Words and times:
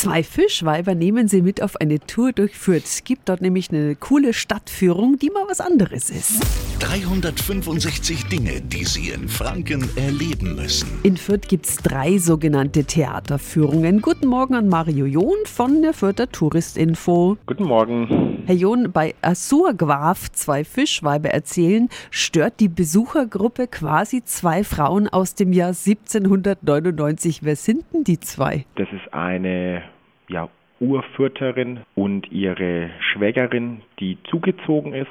Zwei 0.00 0.22
Fischweiber 0.22 0.94
nehmen 0.94 1.26
sie 1.26 1.42
mit 1.42 1.60
auf 1.60 1.74
eine 1.80 1.98
Tour 1.98 2.30
durch 2.30 2.56
Fürth. 2.56 2.84
Es 2.84 3.02
gibt 3.02 3.28
dort 3.28 3.40
nämlich 3.40 3.70
eine 3.70 3.96
coole 3.96 4.32
Stadtführung, 4.32 5.18
die 5.18 5.28
mal 5.28 5.42
was 5.48 5.60
anderes 5.60 6.08
ist. 6.08 6.40
365 6.78 8.26
Dinge, 8.26 8.60
die 8.60 8.84
Sie 8.84 9.08
in 9.08 9.28
Franken 9.28 9.88
erleben 9.96 10.54
müssen. 10.54 11.00
In 11.02 11.16
Fürth 11.16 11.48
gibt 11.48 11.66
es 11.66 11.78
drei 11.78 12.18
sogenannte 12.18 12.84
Theaterführungen. 12.84 14.00
Guten 14.00 14.28
Morgen 14.28 14.54
an 14.54 14.68
Mario 14.68 15.04
John 15.04 15.34
von 15.46 15.82
der 15.82 15.92
Fürther 15.94 16.30
Touristinfo. 16.30 17.36
Guten 17.46 17.64
Morgen. 17.64 18.44
Herr 18.46 18.54
John, 18.54 18.92
bei 18.92 19.16
Asurgwaf 19.20 20.30
zwei 20.30 20.62
Fischweiber 20.62 21.30
erzählen, 21.30 21.88
stört 22.12 22.60
die 22.60 22.68
Besuchergruppe 22.68 23.66
quasi 23.66 24.22
zwei 24.22 24.62
Frauen 24.62 25.08
aus 25.08 25.34
dem 25.34 25.52
Jahr 25.52 25.70
1799. 25.70 27.40
Wer 27.42 27.56
sind 27.56 27.84
denn 27.92 28.04
die 28.04 28.20
zwei? 28.20 28.64
Das 28.76 28.86
ist 28.92 29.12
eine 29.12 29.82
ja, 30.28 30.48
Urfürterin 30.80 31.80
und 31.94 32.30
ihre 32.30 32.90
Schwägerin, 33.00 33.82
die 33.98 34.18
zugezogen 34.30 34.94
ist. 34.94 35.08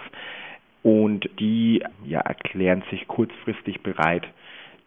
Und 0.84 1.30
die 1.40 1.84
ja, 2.06 2.22
erklären 2.22 2.84
sich 2.90 3.08
kurzfristig 3.08 3.82
bereit, 3.82 4.26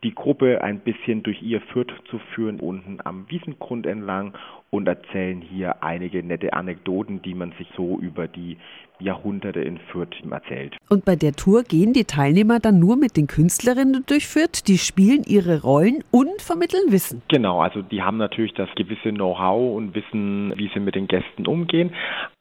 die 0.03 0.15
Gruppe 0.15 0.63
ein 0.63 0.81
bisschen 0.81 1.23
durch 1.23 1.43
ihr 1.43 1.61
Fürth 1.61 1.93
zu 2.11 2.19
führen, 2.35 2.61
unten 2.61 2.99
am 3.05 3.27
Wiesengrund 3.29 3.87
entlang 3.87 4.33
und 4.71 4.87
erzählen 4.87 5.41
hier 5.43 5.83
einige 5.83 6.23
nette 6.23 6.53
Anekdoten, 6.53 7.23
die 7.23 7.35
man 7.35 7.53
sich 7.59 7.69
so 7.77 7.99
über 7.99 8.29
die 8.29 8.57
Jahrhunderte 8.99 9.61
in 9.61 9.79
Fürth 9.79 10.15
erzählt. 10.31 10.77
Und 10.89 11.05
bei 11.05 11.17
der 11.17 11.33
Tour 11.33 11.65
gehen 11.65 11.93
die 11.93 12.05
Teilnehmer 12.05 12.61
dann 12.61 12.79
nur 12.79 12.97
mit 12.97 13.17
den 13.17 13.27
Künstlerinnen 13.27 14.05
durch 14.07 14.27
Fürth, 14.27 14.67
die 14.67 14.79
spielen 14.79 15.23
ihre 15.27 15.63
Rollen 15.63 16.05
und 16.11 16.41
vermitteln 16.41 16.93
Wissen. 16.93 17.23
Genau, 17.29 17.61
also 17.61 17.83
die 17.83 18.03
haben 18.03 18.19
natürlich 18.19 18.55
das 18.55 18.69
gewisse 18.77 19.11
Know-how 19.11 19.77
und 19.77 19.95
wissen, 19.95 20.53
wie 20.57 20.71
sie 20.73 20.81
mit 20.81 20.95
den 20.95 21.09
Gästen 21.09 21.47
umgehen. 21.47 21.93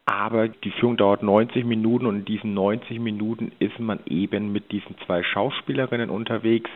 Aber 0.06 0.48
die 0.48 0.72
Führung 0.72 0.98
dauert 0.98 1.22
90 1.22 1.66
Minuten 1.66 2.08
und 2.08 2.16
in 2.18 2.26
diesen 2.26 2.54
90 2.56 3.00
Minuten 3.00 3.52
ist 3.60 3.80
man 3.80 4.00
eben 4.08 4.52
mit 4.52 4.72
diesen 4.72 4.96
zwei 5.06 5.22
Schauspielerinnen 5.22 6.10
unterwegs 6.10 6.70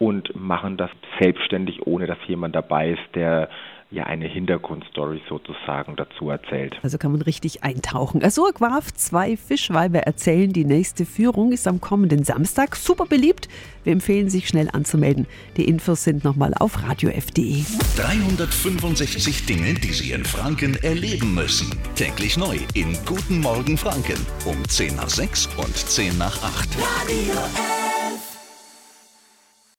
und 0.00 0.34
machen 0.34 0.78
das 0.78 0.90
selbstständig, 1.20 1.86
ohne 1.86 2.06
dass 2.06 2.16
jemand 2.26 2.56
dabei 2.56 2.92
ist, 2.92 3.14
der 3.14 3.50
ja 3.90 4.04
eine 4.04 4.26
Hintergrundstory 4.26 5.20
sozusagen 5.28 5.96
dazu 5.96 6.30
erzählt. 6.30 6.78
Also 6.82 6.96
kann 6.96 7.12
man 7.12 7.22
richtig 7.22 7.64
eintauchen. 7.64 8.24
Azur 8.24 8.52
Quaf, 8.54 8.92
zwei 8.94 9.36
Fischweiber 9.36 9.98
erzählen. 9.98 10.52
Die 10.52 10.64
nächste 10.64 11.04
Führung 11.04 11.52
ist 11.52 11.66
am 11.66 11.80
kommenden 11.80 12.24
Samstag. 12.24 12.76
Super 12.76 13.04
beliebt. 13.04 13.48
Wir 13.84 13.92
empfehlen 13.92 14.30
sich 14.30 14.48
schnell 14.48 14.70
anzumelden. 14.72 15.26
Die 15.56 15.64
Infos 15.64 16.04
sind 16.04 16.24
nochmal 16.24 16.54
auf 16.58 16.82
radiof.de. 16.88 17.64
365 17.96 19.46
Dinge, 19.46 19.74
die 19.74 19.92
Sie 19.92 20.12
in 20.12 20.24
Franken 20.24 20.76
erleben 20.82 21.34
müssen. 21.34 21.76
Täglich 21.96 22.38
neu 22.38 22.56
in 22.74 22.96
Guten 23.04 23.40
Morgen 23.40 23.76
Franken 23.76 24.24
um 24.46 24.56
10 24.66 24.96
nach 24.96 25.10
6 25.10 25.46
und 25.56 25.76
10 25.76 26.16
nach 26.16 26.42
8. 26.42 26.68
Radio 26.78 27.32
F. 27.32 27.79